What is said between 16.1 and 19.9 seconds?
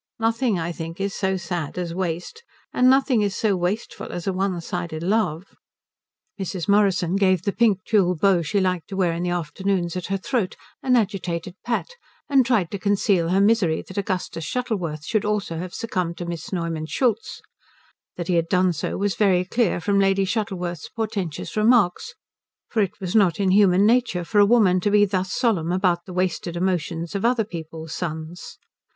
to Miss Neumann Schultz. That he had done so was very clear